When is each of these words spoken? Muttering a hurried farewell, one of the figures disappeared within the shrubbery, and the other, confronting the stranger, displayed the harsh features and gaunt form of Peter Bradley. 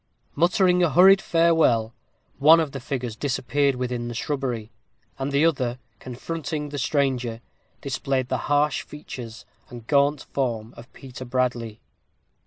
Muttering 0.33 0.81
a 0.81 0.89
hurried 0.89 1.21
farewell, 1.21 1.93
one 2.39 2.59
of 2.59 2.71
the 2.71 2.79
figures 2.79 3.15
disappeared 3.15 3.75
within 3.75 4.07
the 4.07 4.15
shrubbery, 4.15 4.71
and 5.19 5.31
the 5.31 5.45
other, 5.45 5.77
confronting 5.99 6.69
the 6.69 6.79
stranger, 6.79 7.39
displayed 7.81 8.27
the 8.27 8.37
harsh 8.49 8.81
features 8.81 9.45
and 9.69 9.85
gaunt 9.85 10.23
form 10.23 10.73
of 10.75 10.91
Peter 10.93 11.23
Bradley. 11.23 11.81